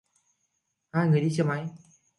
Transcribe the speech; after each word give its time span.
hai 0.91 1.07
người 1.07 1.21
đi 1.21 1.29
xe 1.29 1.43
máy 1.43 1.65